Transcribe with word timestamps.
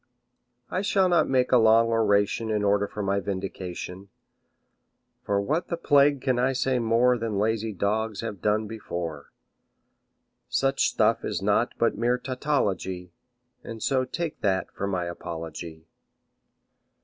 I 0.71 0.81
shall 0.81 1.07
not 1.07 1.29
make 1.29 1.51
a 1.51 1.59
long 1.59 1.89
oration 1.89 2.49
in 2.49 2.63
order 2.63 2.87
for 2.87 3.03
my 3.03 3.19
vindication, 3.19 4.09
For 5.21 5.39
what 5.39 5.67
the 5.67 5.77
plague 5.77 6.21
can 6.23 6.39
I 6.39 6.53
say 6.53 6.79
more 6.79 7.19
Than 7.19 7.37
lazy 7.37 7.71
dogs 7.71 8.21
have 8.21 8.41
done 8.41 8.65
before; 8.65 9.31
Such 10.49 10.87
stuff 10.89 11.23
is 11.23 11.43
naught 11.43 11.73
but 11.77 11.99
mere 11.99 12.17
tautology, 12.17 13.13
And 13.63 13.83
so 13.83 14.03
take 14.03 14.41
that 14.41 14.71
for 14.73 14.87
my 14.87 15.05
apology. 15.05 15.85